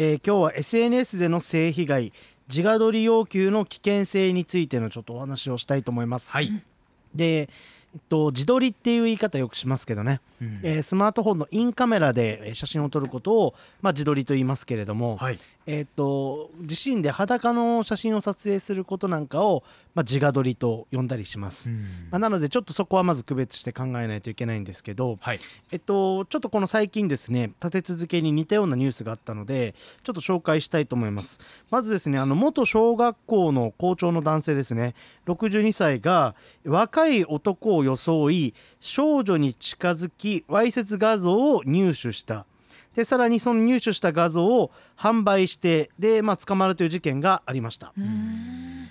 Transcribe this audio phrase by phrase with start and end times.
[0.00, 2.12] えー今日は SNS での性被害
[2.48, 6.30] 自画撮り要求の危険性についてのちょっとお話をしたいと思います。
[6.30, 6.62] はい、
[7.16, 7.50] で、
[7.94, 10.60] えっと、自撮りっていう言い方よくしますけどね、うん。
[10.62, 15.38] えースマートフォンのインカメラでえー写真を撮ることを、まあ、自撮りと言いますけれども、はい。
[15.70, 19.62] えー、と自身で裸の写真を撮影することなんかを、
[19.94, 21.82] まあ、自画撮りと呼んだりします、うん。
[22.10, 25.40] まあ、なのでちょっとそこはまず区別して考えないといけないんですけど、はい。
[25.70, 31.38] えっと、ちょっとこの最近ですね立て続けに似たようなニュースがあったのでちょっと紹介したいと思います。
[31.70, 34.94] まずですねあの元小学校の校長の男性ですね。
[35.26, 36.34] 62歳が
[36.64, 42.46] 若い男を装い少女に近づきわいせつ画像を入手した。
[42.94, 47.92] でさらにその入手した画像を販売してで、まあ、捕まるという事件がありました。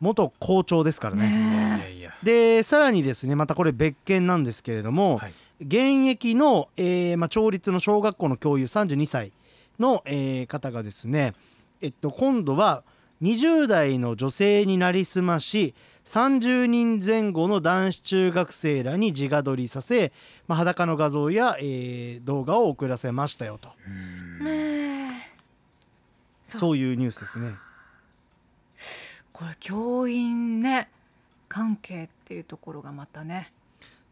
[0.00, 1.78] 元校長ですからね。
[1.78, 5.32] いやいやでさらにですねまたこれ別件なんですけれども、はい。
[5.60, 9.32] 現役の、えーまあ、町立の小学校の教諭32歳
[9.80, 11.34] の、えー方がですね、
[11.80, 12.84] えっと、今度は
[13.22, 15.74] 20代の女性になりすまし
[16.08, 20.10] 30人前後の男子中学生らに自画撮りさせ、
[20.46, 23.68] まあ、裸の画像や、えー動画を送らせましたよと。
[26.44, 26.60] そう。
[26.60, 27.52] そういうニュースですね。
[29.34, 30.88] これ教員ね
[31.48, 33.52] 関係っていうところがまたね。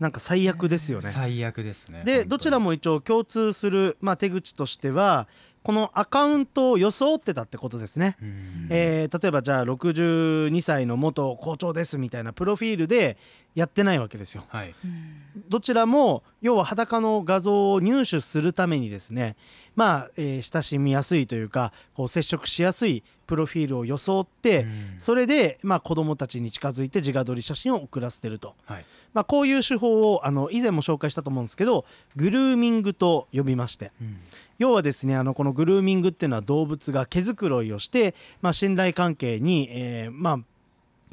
[0.00, 1.10] なんか最悪ですよね。
[1.12, 2.02] 最悪ですね。
[2.04, 5.28] でどちらもも一応共通する、まあ、手口としては
[5.64, 8.18] このアカウントを装ってたってことですね。
[8.68, 13.16] えー例えばじゃあ62歳の元校長ですみたいなプロフィールで
[13.54, 14.44] やってないわけですよ。
[14.48, 14.74] はい
[15.48, 19.36] どちらも要は裸の画像を入手するためにですね
[19.74, 28.54] まあ、えー親しみやすいというかこう接触しやすいプロフィールを装って、うんそれで、まあ、子どもたちに近づいて自画撮り写真を送らせてると。
[28.66, 28.84] はい
[29.14, 31.84] まあ、こういう手法をあの以前も紹介したと思うんですけど
[32.16, 34.18] グルーミングと呼びましてうん
[34.58, 40.38] 要はですねあのこのグルーミングっていうのは動物が毛づくろいをして、まあ、信頼関係に、えーまあ、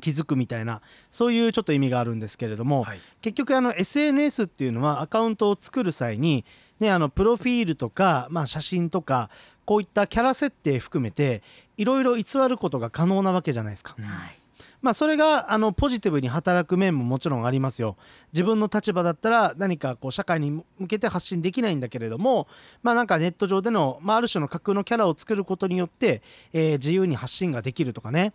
[0.02, 3.00] 気づくみたいなそういうちょっと意味があるんですけれども、はい。
[3.22, 6.46] 結局あの SNS っていうのはアカウントを作る際に、
[6.80, 9.30] ね、あのプロフィールとか、まあ、写真とか
[9.66, 11.44] こういったキャラ設定含めて
[11.78, 13.96] いろいろ偽ることが可能なわけじゃないですか。
[13.97, 14.06] うん。
[14.06, 14.41] はい
[14.81, 17.97] まあ、それがあのポジティブに働く面ももちろんありますよ。
[18.34, 22.47] 自分の立場だったら何かこう社会に向けて発信できないんだけれども、
[22.81, 26.22] まあ、なんかネット上での、まあ、ある種の架空のキャラを作ることによって、
[26.53, 28.34] えー自由に発信ができるとかね、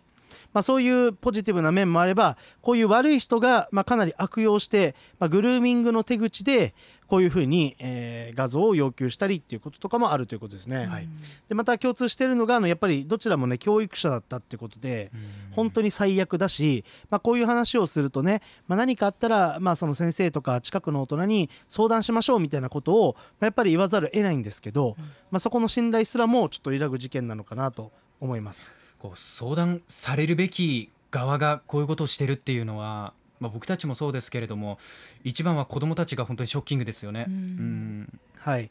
[0.57, 6.73] まあ、そういうポジティブな面もあればこういう悪い人が、まあ、かなり悪用して、まあ、グルーミングの手口で
[7.05, 10.85] こういうふうに、えー画像を要求したりっていうこととかもあるということですね。
[10.85, 11.07] はい
[11.47, 15.11] でまた共通しているのがあのやっぱりどちらもね教育者だったってことで。
[15.51, 24.95] 本当に最悪だし、まあ、こういう話をするとね、まあ、何かあったら、まあ、その先生とか近くの大人に相談しましょうみたいなことを、まあやっぱり言わざるを得ないんですけど、
[25.31, 28.76] まあ、そこの信頼すらもちょっと揺らぐ事件なのかなと思います。
[28.99, 34.77] こう相談されるべき側がこういうことをしてるっていうのは、まあ、僕たちもそうですけれども
[35.23, 37.25] 一番は子どもたちが本当にショッキングですよね。
[37.27, 37.33] うん。
[37.33, 38.19] うん。
[38.39, 38.69] はい。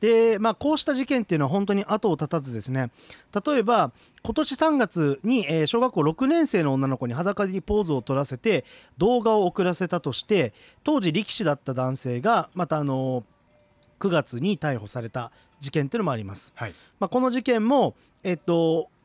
[0.00, 2.90] でまあ、こうした事件っていうのは本当に後を絶たずですね。
[3.46, 3.92] 例えば
[4.22, 8.66] 今年3月に、えー小学校6年生の女の子に裸にポーズを撮らせて
[8.98, 10.52] 動画を送らせたとして
[10.84, 13.24] 当時力士だった男性がまたあの
[14.00, 16.52] 9月に逮捕された事件っていうのもあります。
[16.56, 16.74] はい。
[17.00, 18.95] まあ、この事件も、えっと、り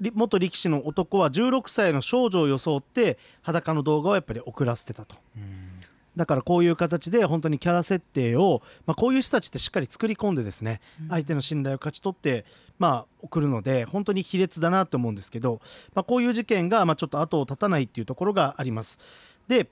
[0.00, 5.16] 元力士の男は16歳の少女を装って裸の動画をやっぱり送らせてたと。
[5.36, 5.70] うん
[6.16, 12.44] だからこういう形で本当にキャラ設定を、まあ、こういう人たちってしっかり作り込んでですね、相手の信頼を勝ち取って、
[12.78, 15.60] まあ、送るので本当に卑劣だなと思うんですけど、
[15.94, 18.98] まあ、こういう事件が、まあ、ちょっと後を絶たないっていうところがあります。
[19.48, 19.68] で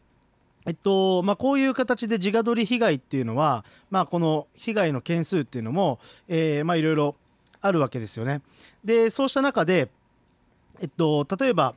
[0.66, 7.16] えっとまあ、こういう形で自画撮り被害っていうのは、まあ、この被害の件数っていうのも、えーまあ、いろいろ
[7.60, 8.42] あるわけですよね。
[8.84, 9.88] でそうした中で、
[10.80, 11.74] えっと、例えば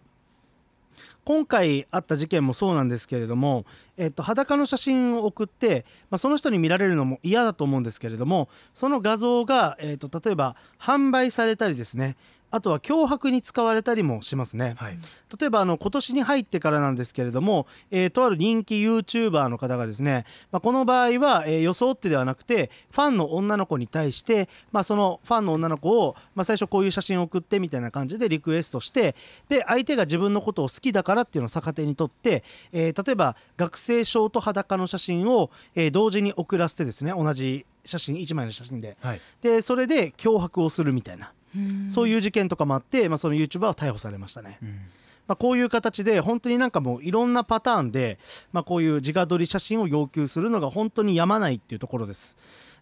[1.23, 3.66] 今回あった事件もそうなんですけれども、
[3.97, 12.15] えっと、裸の写真を送って、まあ、その人に見られるのも嫌だと思うんですけれどもその画像が、えっと、例えば販売されたりですね
[12.51, 14.75] あとは脅迫に使われたりもしますね。
[14.77, 14.98] はい
[15.39, 29.15] 例えばあの今年に入ってからなんですけれども、えーとある人気 YouTuber の方がですね、まあ、この場合は、えー装ってではなくてファンの女の子に対して、まあ、そのファンの女の子を、まあ、最初こういう写真を送ってみたいな感じでリクエストして
[29.47, 32.44] で相手が自分のことを好きだからっていうのを逆手にとって、
[32.74, 41.31] えー例えば学生証と裸の写真を、えー同時に送らせてですね同じ写真1枚の写真ではいでそれで脅迫をするみたいな。
[41.56, 44.57] うんそういう事件とかもあって、まあ、その YouTuber は逮捕されましたね。
[44.62, 44.80] うん
[45.27, 48.19] まあ、こういう形で本当になんかもういろんなパターンで、
[48.51, 52.38] まあ、こういう自画撮り写真を要求するのが本当にやまないっていうところです。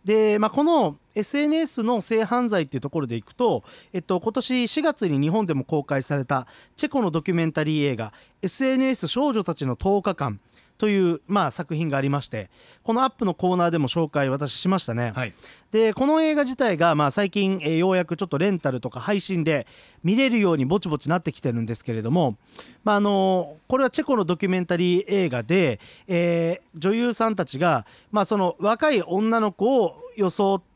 [0.06, 3.64] で、まあ、この SNS の性犯罪っていうところでいくと、
[3.94, 10.40] えっと、今年4月に日本でも公開されたチェコのドキュメンタリー映画「SNS 少女たちの10日間」
[10.80, 12.50] という、まあ、作品がありまして
[12.84, 15.12] このアップのコーナーでも紹介私しましたね。
[15.16, 15.34] はい
[15.72, 19.68] でこの映画自体が、まあ、最近、えーようやくちょっとレンタルとか配信で
[20.04, 22.38] 見れるようにぼちぼちなってきてるんですけれども、
[22.84, 30.69] まあ、あのこれはチェコのドキュメンタリー映画で、えー女優さんたちが、まあ、その若い女の子を装って、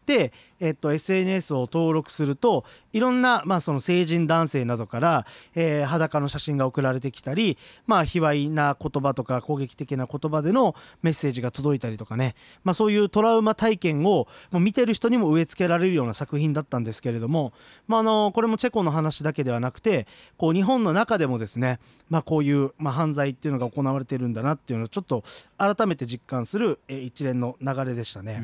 [0.59, 2.63] えっと、SNS を登録すると
[2.93, 17.53] いろんな、まあ、その成人男性などから、えー裸の写真が送られてきたり、まあ、卑猥な言葉とか攻撃的な言葉でのメッセージが届いたりとかね、まあ、そういうトラウマ体験をもう見てる人にも植え付けられるような作品だったんですけれども、
[17.87, 20.07] まあ、あのこれもチェコの話だけではなくて
[20.37, 21.79] こう日本の中でもですね、
[22.09, 25.23] まあ、こういう、まあ、犯罪っていうのが行われているんだなっていうのをちょっと
[25.57, 28.41] 改めて実感する、えー一連の流れでしたね。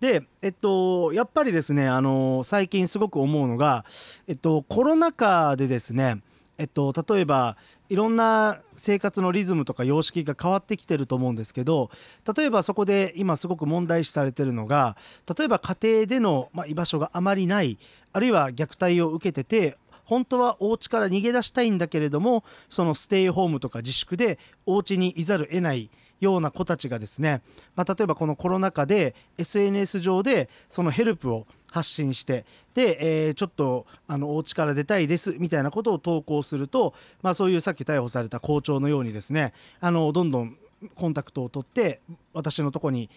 [0.00, 3.84] で、えっと、やっぱりですね、あの最近すごく思うのが、
[4.26, 6.22] えっと、コロナ禍でですね、
[6.58, 7.56] えっと、例えば
[7.88, 11.90] いろんな生活のリズムとか様式が変わってきてると思うんですけど
[12.36, 14.96] 例えばそこで今すごく問題視されてるのが
[15.38, 17.78] 例えば家庭での、まあ、居場所があまりない
[18.12, 27.42] あるいは虐待を受けてて本当はお家から逃げ出したいんだけれどもそのステイホームとか自粛でお家にいざる得ないような子たちがですね、
[27.76, 32.44] まあ、例えばこのコロナ禍で SNS 上でそのヘルプを発信して
[32.74, 40.56] で、えーちょっとあのお家から出たいですみたいなことを投稿すると、まあ、そういうさっき逮捕された校長のようにですねあのどんどん
[40.94, 42.00] コンタクトを取って
[42.32, 43.10] 私のとこに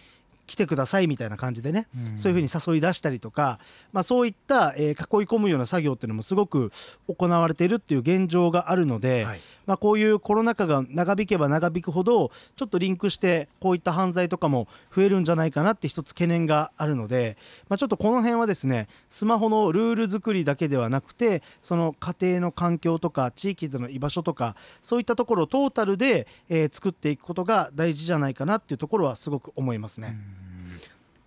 [0.46, 2.18] 来てくださいみたいな感じでね、うん。
[2.18, 3.58] そういうふうに誘い出したりとか、
[3.92, 6.72] まあ、そういった、えー囲い込むような作業っていうのもすごく
[7.08, 17.36] 行われているっていう現状があるので、はいまあ、こういうコロナ禍が長引けば長引くほどちょっとリンクしてこういった犯罪とかも増えるんじゃないかなって一つ懸念があるので、
[17.68, 30.16] まあ、ちょっとこの辺はですねスマホのルール作りだけではなくてその家庭の環境とか地域での居場所とかそういったところをトータルで、えー作っていくことが大事じゃないかなっていうところはすごく思いますね。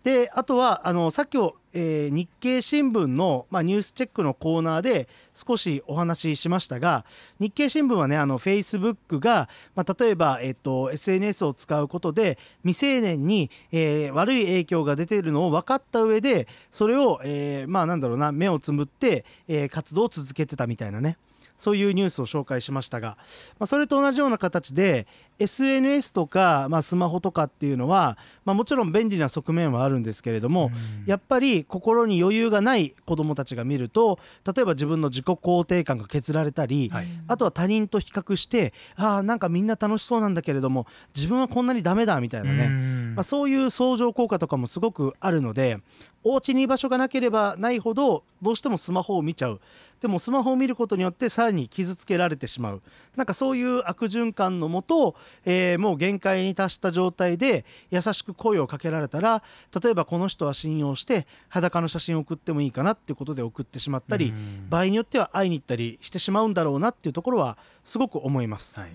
[0.05, 7.05] であとはあのさっきを、えー日経新聞の、まあ、ニュースチェックのコーナーで少しお話ししましたが
[7.39, 21.17] 日経新聞はねあの Facebook が、まあ、例えば、えっと SNS を使うことで未成年に、えー悪い影響が出ているのを分かった上でそれを、えーまあなんだろうな目をつむって、え活動を続けてたみたいなね。
[21.57, 23.17] そういうニュースを紹介しましたが、
[23.59, 25.07] まあ、それと同じような形で
[25.39, 30.71] SNS とか、まあ、スマホとかっていうのは、まあ、もちろん便利な側面はあるんですけれども、
[31.05, 37.07] やっぱり心に余裕がない子どもたちが見ると例えば自分の自己肯定感が削られたり、はい。
[37.27, 45.79] あとは他人と比較してああなんかみんな楽しそうなんだけれども自分はこんなにダメだみたいなね、うんまあ、そういう相乗効果とかもすごくあるので
[46.23, 49.61] お家に居場所がなければないほどどうしてもスマホを見ちゃう。
[50.01, 52.81] でもスマホを見ることによってさらに傷つけられてしまう。
[53.15, 55.15] なんかそういう悪循環のもと、
[55.45, 59.43] えーもう限界に達した状態で優しく声をかけられたら
[59.81, 64.69] 例えばこの人は信用して裸の写真を送ってもいいかなっていうことで送ってしまったり、うん。
[64.69, 68.79] 場合によっては会いに行ったりしてしまうんだろうなっていうところはすごく思います。
[68.79, 68.89] はい。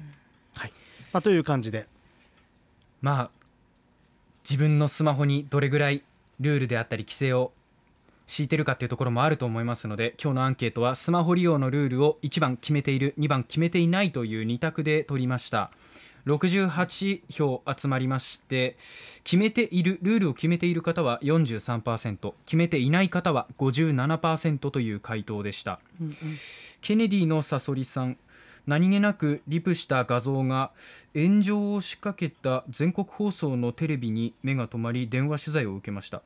[0.54, 0.72] はい。
[1.12, 1.86] まあ、という感じで。
[3.00, 3.39] まあ
[4.50, 6.02] 自分のスマホにどれぐらい
[6.40, 7.52] ルールであったり規制を
[8.26, 15.70] 敷いてるかっていうところもあると思いますので今日のアンケートはスマホ利用のルールを1番決めている2番決めていないという2択で取りました。
[16.26, 18.76] 68票集まりまして
[19.24, 25.80] 決めているルールを決めている方は43%決めていない方は57%という回答でした。
[26.80, 28.18] ケネディのサソリさん
[28.66, 30.70] 何気なくリプした画像が
[31.14, 36.22] 炎上を仕掛けた全国放送のテレビに目が留まり電話取材を受けました。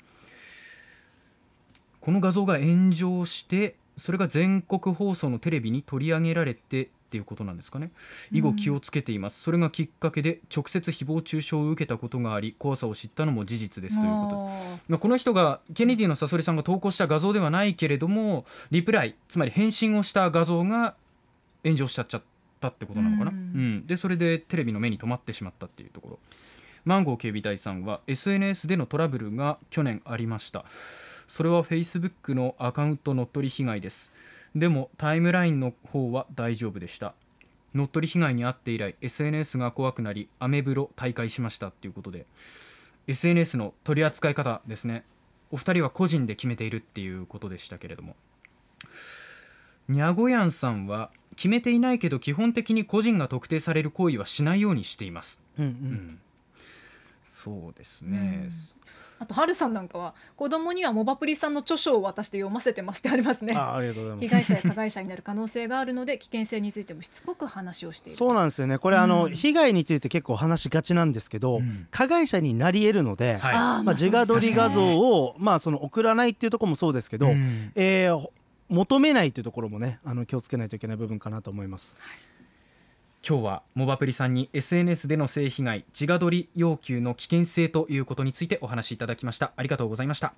[2.01, 7.93] この画像が炎上してそれが全国放送のテレビに取り上げられてっていうことなんですかね。
[8.33, 14.83] 以後気をつけています、それがきっかけで直接誹謗中傷を受けたことがあり怖さを知ったのも事実ですということです。
[14.89, 20.97] まあ、この人がケネディのサソリさんが投稿した画像ではないけれどもリプライつまり返信をした画像が
[21.65, 22.23] 炎上しちゃっちゃっ
[22.61, 23.77] たってことなのかな、ううん。
[23.79, 26.19] んでそれでテレビの目に留まってしまったっていうところ。
[26.85, 30.65] マンゴー警備隊さんは SNS でのトラブルが去年ありました。
[31.27, 34.13] それは Facebook のアカウント乗っ取り被害です。
[34.55, 37.15] でもタイムラインの方は大丈夫でした。
[37.75, 42.27] 乗っ取り被害に遭って以来 SNS が怖くなりアメブロ大会しましたっていうことで。
[43.07, 45.05] SNS の取り扱い方ですね。
[45.51, 48.17] お二人は個人で決めているっていうことでしたけれども
[49.89, 55.73] にゃごやんさんは決めていないけど基本的に個人が特定される行為はしないようにしています、うんううん。
[55.73, 56.19] ん、
[57.25, 58.49] そうですね、
[59.19, 63.55] あと春さんなんかは子供にはモバプリさんの著書を渡して読ませてますってありますね。
[63.57, 64.29] あありがとうございます。
[64.29, 68.17] 被害者や加害者になる可能性があるので危険性についてもしつこく話をしている。
[68.17, 68.79] そうなんですよね。
[68.79, 77.73] これあの、うん被害について結構話しがちなんですけど、うん加害者になり得るので、はいまあ、まあ自画撮り画像を、まあ、その送らないっていうところもそうですけど、うん。
[77.75, 78.29] えー
[78.75, 81.97] 求めないっていうところもねあの気をつけないといけない部分かなと思います。
[83.27, 89.53] 今日はモバプリさんに SNS での性被害自画撮り要求の危険性ということについてお話しいただきました。
[89.57, 90.35] ありがとうございました。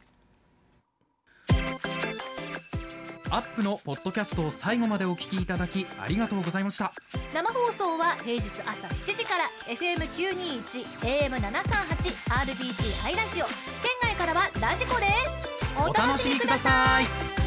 [3.29, 6.93] アップのポッドキャストを最後までお聞きいただきありがとうございました。
[7.35, 13.47] 生放送は平日朝7時から FM921 AM738 RBC ハイラジオ。
[13.47, 13.55] 県
[14.03, 15.47] 外からはラジコです。
[15.79, 17.46] お楽しみください